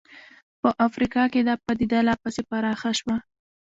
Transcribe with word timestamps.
په 0.61 0.69
افریقا 0.87 1.23
کې 1.33 1.41
دا 1.47 1.55
پدیده 1.65 1.99
لا 2.07 2.13
پسې 2.21 2.41
پراخه 2.49 2.91
شوه. 2.99 3.15